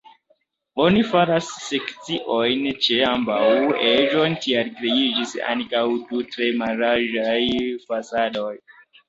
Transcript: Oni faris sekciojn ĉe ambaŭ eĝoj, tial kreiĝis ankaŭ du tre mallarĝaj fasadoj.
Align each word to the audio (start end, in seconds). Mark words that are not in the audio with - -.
Oni 0.83 1.01
faris 1.09 1.49
sekciojn 1.65 2.63
ĉe 2.85 2.97
ambaŭ 3.09 3.43
eĝoj, 3.91 4.25
tial 4.47 4.73
kreiĝis 4.81 5.35
ankaŭ 5.53 5.85
du 6.09 6.25
tre 6.33 6.49
mallarĝaj 6.65 7.39
fasadoj. 7.87 8.51